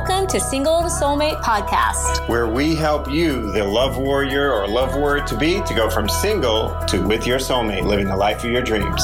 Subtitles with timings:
[0.00, 4.96] Welcome to Single to Soulmate podcast, where we help you, the love warrior or love
[4.96, 8.50] warrior to be, to go from single to with your soulmate, living the life of
[8.50, 9.02] your dreams.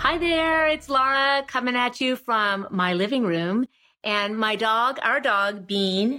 [0.00, 3.66] Hi there, it's Lara coming at you from my living room.
[4.02, 6.18] And my dog, our dog, Bean,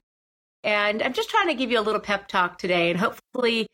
[0.64, 3.68] and I'm just trying to give you a little pep talk today, and hopefully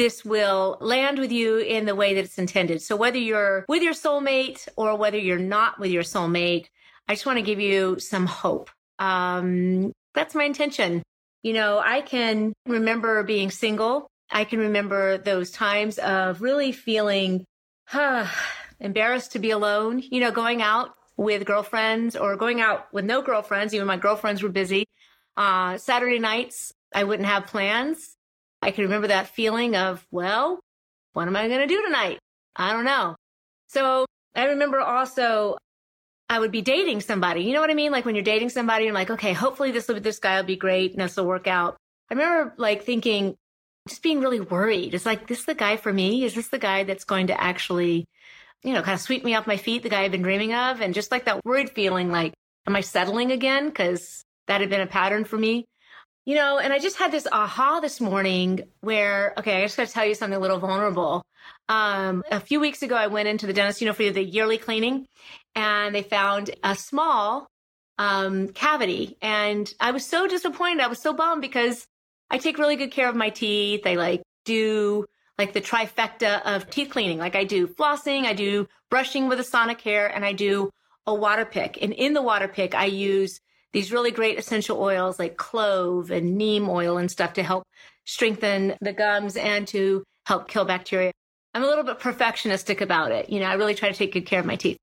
[0.00, 2.80] this will land with you in the way that it's intended.
[2.80, 6.68] So whether you're with your soulmate or whether you're not with your soulmate,
[7.06, 8.70] I just want to give you some hope.
[8.98, 11.02] Um, that's my intention.
[11.42, 14.06] You know, I can remember being single.
[14.30, 17.44] I can remember those times of really feeling
[17.86, 18.26] huh,
[18.80, 23.20] embarrassed to be alone, you know, going out with girlfriends or going out with no
[23.20, 23.74] girlfriends.
[23.74, 24.86] Even my girlfriends were busy.
[25.36, 28.16] Uh, Saturday nights, I wouldn't have plans.
[28.62, 30.60] I can remember that feeling of, well,
[31.12, 32.18] what am I going to do tonight?
[32.56, 33.16] I don't know.
[33.68, 35.56] So I remember also
[36.28, 37.42] I would be dating somebody.
[37.42, 37.92] You know what I mean?
[37.92, 40.92] Like when you're dating somebody, you're like, okay, hopefully this this guy will be great
[40.92, 41.76] and this will work out.
[42.10, 43.36] I remember like thinking,
[43.88, 44.94] just being really worried.
[44.94, 46.24] It's like, this is the guy for me?
[46.24, 48.04] Is this the guy that's going to actually,
[48.62, 50.80] you know, kind of sweep me off my feet, the guy I've been dreaming of?
[50.80, 52.34] And just like that worried feeling, like,
[52.66, 53.68] am I settling again?
[53.68, 55.64] Because that had been a pattern for me.
[56.26, 59.86] You know, and I just had this aha this morning where, okay, I just got
[59.86, 61.24] to tell you something a little vulnerable.
[61.68, 64.58] Um, a few weeks ago, I went into the dentist, you know, for the yearly
[64.58, 65.06] cleaning,
[65.54, 67.48] and they found a small
[67.96, 69.16] um, cavity.
[69.22, 70.82] And I was so disappointed.
[70.82, 71.86] I was so bummed because
[72.30, 73.86] I take really good care of my teeth.
[73.86, 75.06] I like do
[75.38, 77.18] like the trifecta of teeth cleaning.
[77.18, 80.70] Like I do flossing, I do brushing with a Sonicare, and I do
[81.06, 81.78] a Waterpik.
[81.80, 83.40] And in the Waterpik, I use
[83.72, 87.64] these really great essential oils like clove and neem oil and stuff to help
[88.04, 91.12] strengthen the gums and to help kill bacteria.
[91.54, 93.30] I'm a little bit perfectionistic about it.
[93.30, 94.76] You know, I really try to take good care of my teeth.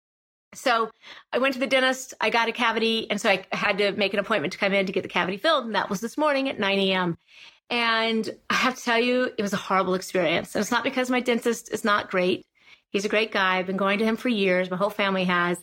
[0.53, 0.89] So
[1.31, 4.13] I went to the dentist, I got a cavity, and so I had to make
[4.13, 5.65] an appointment to come in to get the cavity filled.
[5.65, 7.17] And that was this morning at 9 a.m.
[7.69, 10.55] And I have to tell you, it was a horrible experience.
[10.55, 12.45] And it's not because my dentist is not great.
[12.89, 13.57] He's a great guy.
[13.57, 14.71] I've been going to him for years.
[14.71, 15.59] My whole family has.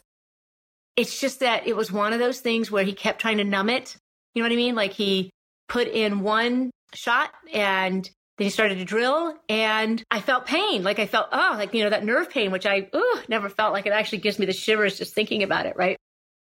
[0.96, 3.68] It's just that it was one of those things where he kept trying to numb
[3.68, 3.96] it.
[4.34, 4.74] You know what I mean?
[4.74, 5.30] Like he
[5.68, 10.82] put in one shot and then he started to drill and I felt pain.
[10.82, 13.72] Like I felt, oh, like, you know, that nerve pain, which I ooh, never felt
[13.72, 15.76] like it actually gives me the shivers just thinking about it.
[15.76, 15.96] Right.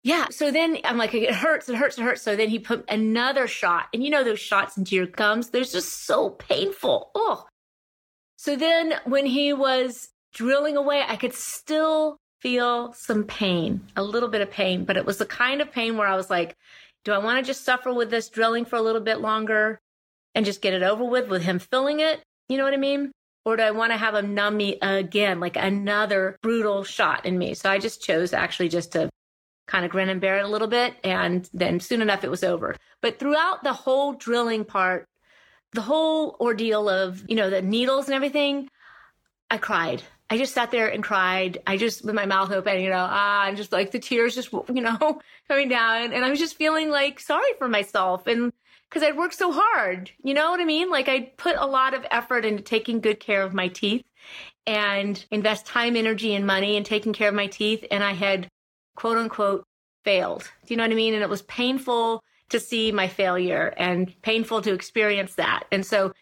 [0.04, 0.28] Yeah.
[0.32, 2.22] So then I'm like, it hurts, it hurts, it hurts.
[2.22, 5.64] So then he put another shot and you know, those shots into your gums, they're
[5.64, 7.12] just so painful.
[7.14, 7.46] Oh.
[8.38, 14.30] So then when he was drilling away, I could still feel some pain, a little
[14.30, 16.56] bit of pain, but it was the kind of pain where I was like,
[17.04, 19.80] do I want to just suffer with this drilling for a little bit longer
[20.36, 22.22] and just get it over with with him filling it?
[22.50, 23.12] You know what I mean?
[23.46, 27.38] Or do I want to have him numb me again, like another brutal shot in
[27.38, 27.54] me?
[27.54, 29.10] So I just chose actually just to
[29.68, 30.96] kind of grin and bear it a little bit.
[31.04, 32.76] And then soon enough, it was over.
[33.02, 35.06] But throughout the whole drilling part,
[35.72, 38.70] the whole ordeal of, you know, the needles and everything,
[39.50, 40.04] I cried.
[40.30, 41.60] I just sat there and cried.
[41.66, 44.52] I just, with my mouth open, you know, ah, and just like the tears just,
[44.74, 46.14] you know, coming down.
[46.14, 48.28] And I was just feeling like sorry for myself.
[48.28, 48.52] And
[48.90, 50.90] because I'd worked so hard, you know what I mean?
[50.90, 54.06] Like I put a lot of effort into taking good care of my teeth
[54.66, 57.86] and invest time, energy, and money in taking care of my teeth.
[57.90, 58.50] And I had
[58.96, 59.66] quote unquote
[60.04, 60.50] failed.
[60.66, 61.14] Do you know what I mean?
[61.14, 65.64] And it was painful to see my failure and painful to experience that.
[65.72, 66.14] And so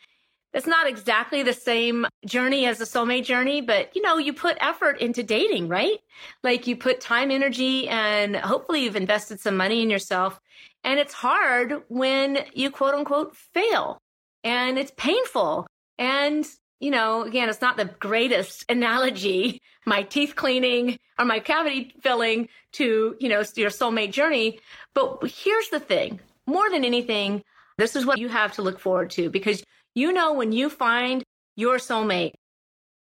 [0.56, 4.58] it's not exactly the same journey as a soulmate journey, but you know, you put
[4.62, 6.00] effort into dating, right?
[6.44, 10.40] Like you put time, energy, and hopefully you've invested some money in yourself.
[10.86, 14.02] And it's hard when you quote unquote fail
[14.46, 15.68] and it's painful.
[15.98, 16.48] And,
[16.80, 22.48] you know, again, it's not the greatest analogy, my teeth cleaning or my cavity filling
[22.74, 24.60] to, you know, your soulmate journey.
[24.94, 27.44] But here's the thing more than anything,
[27.78, 29.64] this is what you have to look forward to because
[29.96, 31.24] you know, when you find
[31.56, 32.34] your soulmate,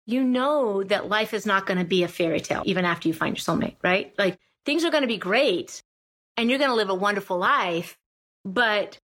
[0.05, 3.13] you know that life is not going to be a fairy tale even after you
[3.13, 4.13] find your soulmate, right?
[4.19, 5.81] Like things are going to be great
[6.37, 7.97] and you're going to live a wonderful life,
[8.45, 8.99] but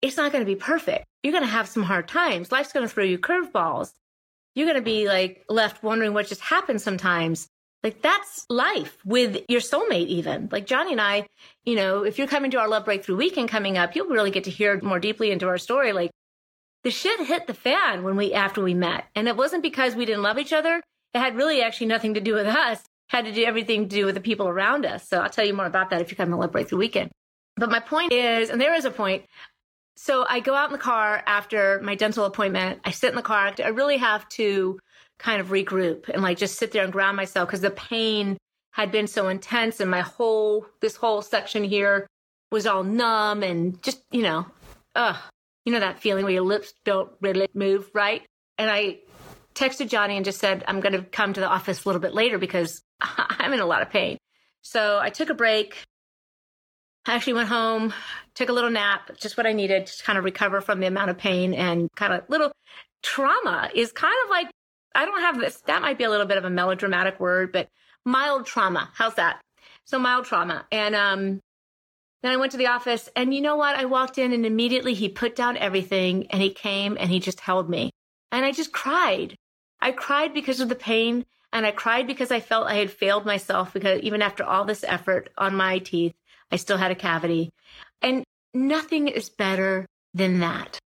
[0.00, 1.04] it's not going to be perfect.
[1.22, 2.50] You're going to have some hard times.
[2.50, 3.92] Life's going to throw you curveballs.
[4.54, 7.48] You're going to be like left wondering what just happened sometimes.
[7.82, 10.48] Like that's life with your soulmate, even.
[10.50, 11.26] Like Johnny and I,
[11.64, 14.44] you know, if you're coming to our Love Breakthrough weekend coming up, you'll really get
[14.44, 15.92] to hear more deeply into our story.
[15.92, 16.10] Like
[16.82, 19.04] the shit hit the fan when we after we met.
[19.14, 20.82] And it wasn't because we didn't love each other.
[21.14, 22.80] It had really actually nothing to do with us.
[22.80, 25.08] It had to do everything to do with the people around us.
[25.08, 27.10] So I'll tell you more about that if you come to Love Breakthrough Weekend.
[27.56, 29.24] But my point is, and there is a point.
[29.96, 32.80] So I go out in the car after my dental appointment.
[32.84, 33.52] I sit in the car.
[33.62, 34.78] I really have to
[35.18, 38.38] kind of regroup and like just sit there and ground myself because the pain
[38.72, 42.06] had been so intense and my whole, this whole section here
[42.50, 44.46] was all numb and just, you know,
[44.94, 45.16] ugh,
[45.64, 48.22] you know, that feeling where your lips don't really move, right?
[48.56, 48.98] And I
[49.54, 52.14] texted Johnny and just said, I'm going to come to the office a little bit
[52.14, 54.18] later because I'm in a lot of pain.
[54.62, 55.82] So I took a break.
[57.06, 57.94] I actually went home,
[58.34, 61.10] took a little nap, just what I needed to kind of recover from the amount
[61.10, 62.52] of pain and kind of little
[63.02, 64.48] trauma is kind of like,
[64.98, 67.68] I don't have this, that might be a little bit of a melodramatic word, but
[68.04, 68.90] mild trauma.
[68.94, 69.40] How's that?
[69.84, 70.66] So mild trauma.
[70.72, 71.40] And, um,
[72.22, 73.76] then I went to the office and you know what?
[73.76, 77.38] I walked in and immediately he put down everything and he came and he just
[77.38, 77.92] held me.
[78.32, 79.36] And I just cried.
[79.80, 83.24] I cried because of the pain and I cried because I felt I had failed
[83.24, 86.14] myself because even after all this effort on my teeth,
[86.50, 87.50] I still had a cavity.
[88.02, 90.80] And nothing is better than that.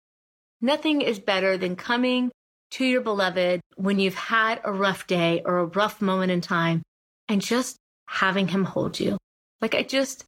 [0.61, 2.31] Nothing is better than coming
[2.71, 6.83] to your beloved when you've had a rough day or a rough moment in time
[7.27, 7.77] and just
[8.07, 9.17] having him hold you.
[9.61, 10.25] Like I just,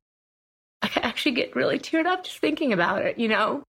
[0.81, 3.63] I actually get really teared up just thinking about it, you know?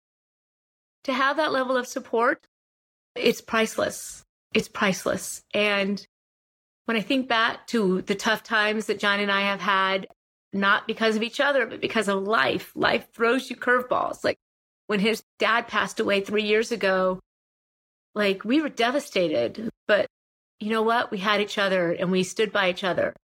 [1.04, 2.38] To have that level of support,
[3.14, 4.22] it's priceless.
[4.54, 5.42] It's priceless.
[5.52, 6.04] And
[6.84, 10.06] when I think back to the tough times that John and I have had,
[10.52, 14.22] not because of each other, but because of life, life throws you curveballs.
[14.22, 14.36] Like
[14.86, 17.18] when his dad passed away three years ago,
[18.14, 20.06] like we were devastated, but
[20.60, 21.10] you know what?
[21.10, 23.14] We had each other and we stood by each other.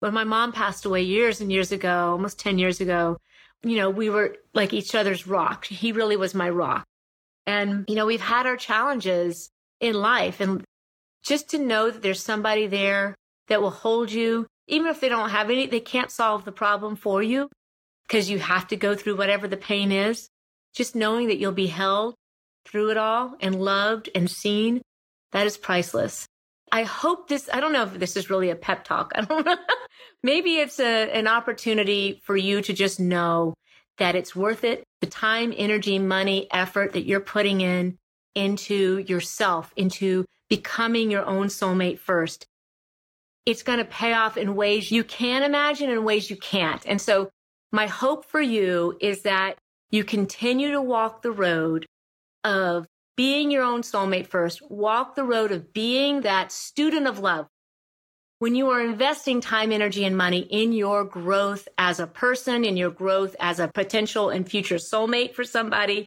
[0.00, 3.18] When my mom passed away years and years ago, almost 10 years ago,
[3.62, 5.64] you know, we were like each other's rock.
[5.66, 6.84] He really was my rock.
[7.46, 9.50] And, you know, we've had our challenges
[9.80, 10.64] in life and
[11.24, 13.14] just to know that there's somebody there
[13.48, 16.96] that will hold you, even if they don't have any, they can't solve the problem
[16.96, 17.48] for you
[18.06, 20.28] because you have to go through whatever the pain is.
[20.74, 22.14] Just knowing that you'll be held
[22.66, 24.82] through it all and loved and seen,
[25.32, 26.26] that is priceless.
[26.72, 29.12] I hope this, I don't know if this is really a pep talk.
[29.16, 29.56] I don't know.
[30.22, 33.54] Maybe it's a, an opportunity for you to just know
[33.98, 34.84] that it's worth it.
[35.00, 37.96] The time, energy, money, effort that you're putting in
[38.34, 42.46] into yourself, into becoming your own soulmate first.
[43.46, 46.84] It's going to pay off in ways you can imagine and ways you can't.
[46.86, 47.30] And so
[47.72, 49.56] my hope for you is that
[49.90, 51.86] you continue to walk the road
[52.46, 54.62] of being your own soulmate first.
[54.70, 57.46] Walk the road of being that student of love.
[58.38, 62.76] When you are investing time, energy, and money in your growth as a person, in
[62.76, 66.06] your growth as a potential and future soulmate for somebody,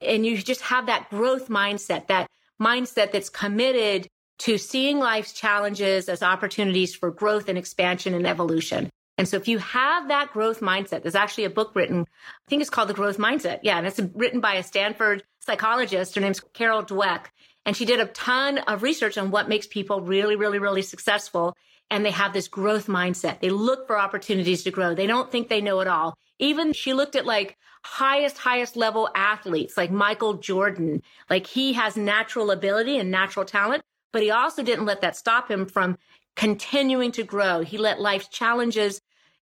[0.00, 2.28] and you just have that growth mindset, that
[2.62, 4.06] mindset that's committed
[4.38, 8.88] to seeing life's challenges as opportunities for growth and expansion and evolution.
[9.16, 12.60] And so if you have that growth mindset, there's actually a book written, I think
[12.60, 13.60] it's called The Growth Mindset.
[13.62, 13.78] Yeah.
[13.78, 16.14] And it's written by a Stanford psychologist.
[16.14, 17.26] Her name's Carol Dweck.
[17.64, 21.56] And she did a ton of research on what makes people really, really, really successful.
[21.90, 23.40] And they have this growth mindset.
[23.40, 24.94] They look for opportunities to grow.
[24.94, 26.18] They don't think they know it all.
[26.38, 31.02] Even she looked at like highest, highest level athletes like Michael Jordan.
[31.30, 35.50] Like he has natural ability and natural talent, but he also didn't let that stop
[35.50, 35.98] him from
[36.36, 37.60] continuing to grow.
[37.60, 39.00] He let life's challenges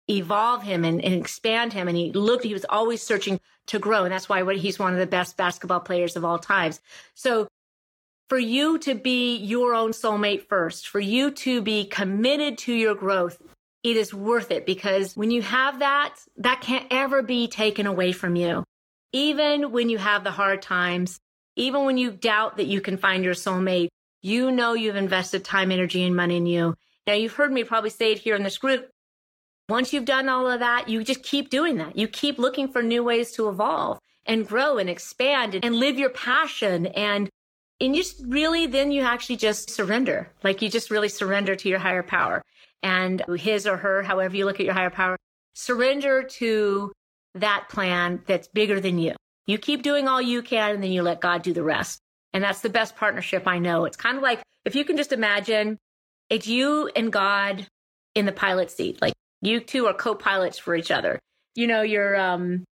[0.10, 1.88] evolve him and, and, expand him.
[1.88, 4.04] And he looked, he was always searching to grow.
[4.04, 6.82] And that's why he's one of the best basketball players of all times.
[7.14, 7.48] So
[8.30, 12.96] for you to be your own soulmate first, for you to be committed to your
[12.96, 13.42] growth,
[13.84, 18.12] it is worth it because when you have that, that can't ever be taken away
[18.12, 18.64] from you.
[19.12, 21.20] Even when you have the hard times,
[21.56, 23.90] even when you doubt that you can find your soulmate,
[24.22, 26.76] you know you've invested time, energy, and money in you.
[27.08, 28.90] Now, you've heard me probably say it here in this group.
[29.70, 31.98] Once you've done all of that, you just keep doing that.
[31.98, 36.10] You keep looking for new ways to evolve and grow and expand and live your
[36.10, 36.88] passion.
[36.88, 37.30] And,
[37.80, 40.32] and you just really, then you actually just surrender.
[40.44, 42.44] Like you just really surrender to your higher power
[42.84, 45.18] and his or her, however you look at your higher power,
[45.54, 46.92] surrender to
[47.36, 49.16] that plan that's bigger than you.
[49.48, 52.00] You keep doing all you can and then you let God do the rest.
[52.34, 53.86] And that's the best partnership I know.
[53.86, 55.78] It's kind of like if you can just imagine
[56.30, 57.68] it's you and God
[58.16, 59.02] in the pilot seat.
[59.02, 61.20] Like you two are co-pilots for each other.
[61.56, 62.64] You know, you're um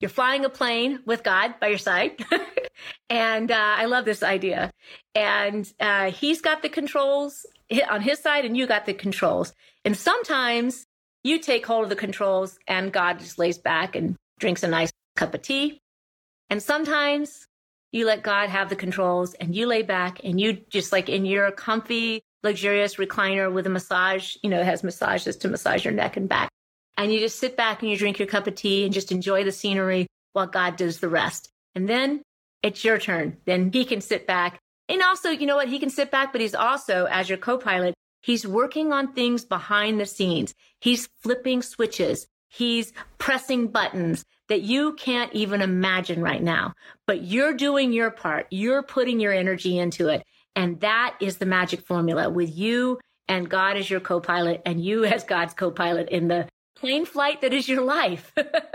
[0.00, 2.22] you're flying a plane with God by your side.
[3.10, 4.70] and uh, I love this idea.
[5.14, 7.46] And uh, he's got the controls
[7.88, 9.54] on his side, and you got the controls.
[9.84, 10.84] And sometimes
[11.24, 14.92] you take hold of the controls, and God just lays back and drinks a nice
[15.16, 15.80] cup of tea.
[16.50, 17.46] And sometimes
[17.96, 21.24] you let God have the controls and you lay back and you just like in
[21.24, 25.94] your comfy, luxurious recliner with a massage, you know, it has massages to massage your
[25.94, 26.50] neck and back.
[26.96, 29.44] And you just sit back and you drink your cup of tea and just enjoy
[29.44, 31.48] the scenery while God does the rest.
[31.74, 32.22] And then
[32.62, 33.38] it's your turn.
[33.46, 35.68] Then he can sit back And also, you know what?
[35.68, 40.00] He can sit back, but he's also, as your co-pilot, he's working on things behind
[40.00, 40.54] the scenes.
[40.80, 42.26] He's flipping switches.
[42.48, 46.72] He's pressing buttons that you can't even imagine right now,
[47.06, 48.46] but you're doing your part.
[48.50, 50.22] You're putting your energy into it.
[50.54, 52.98] And that is the magic formula with you
[53.28, 57.52] and God as your co-pilot and you as God's co-pilot in the plane flight that
[57.52, 58.32] is your life.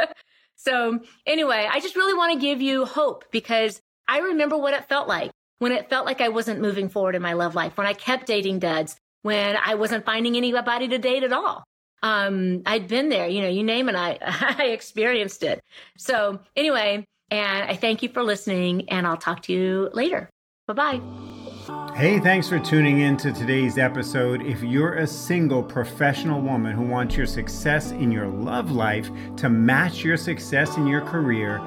[0.56, 4.90] so anyway, I just really want to give you hope because I remember what it
[4.90, 7.86] felt like when it felt like I wasn't moving forward in my love life, when
[7.86, 11.64] I kept dating duds, when I wasn't finding anybody to date at all.
[12.04, 14.18] Um, I'd been there, you know, you name it, I,
[14.60, 15.64] I experienced it.
[15.98, 20.30] So anyway, and I thank you for listening and I'll talk to you later.
[20.68, 21.02] Bye bye.
[21.96, 24.42] Hey, thanks for tuning in to today's episode.
[24.42, 29.50] If you're a single professional woman who wants your success in your love life to
[29.50, 31.58] match your success in your career,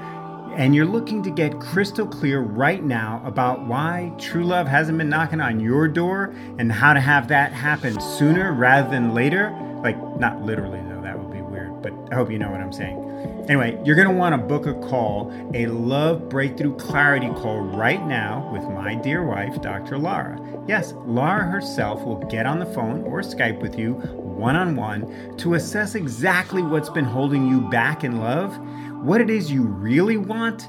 [0.56, 5.08] and you're looking to get crystal clear right now about why true love hasn't been
[5.08, 9.48] knocking on your door and how to have that happen sooner rather than later,
[9.84, 12.72] like not literally though, that would be weird, but I hope you know what I'm
[12.72, 13.02] saying.
[13.48, 18.04] Anyway, you're going to want to book a call, a love breakthrough clarity call right
[18.06, 19.98] now with my dear wife, Dr.
[19.98, 20.40] Lara.
[20.66, 25.36] Yes, Lara herself will get on the phone or Skype with you one on one
[25.36, 28.58] to assess exactly what's been holding you back in love,
[29.04, 30.68] what it is you really want,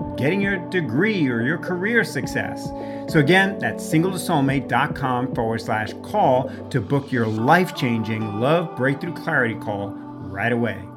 [0.17, 2.65] getting your degree or your career success.
[3.11, 9.55] So, again, that's singletosoulmate.com forward slash call to book your life changing love breakthrough clarity
[9.55, 10.90] call right away.